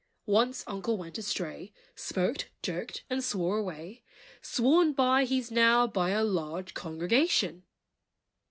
[0.25, 4.01] Once uncle went astray, Smoked, joked, and swore away;
[4.41, 7.65] Sworn by, he 's now, by a Large congregation!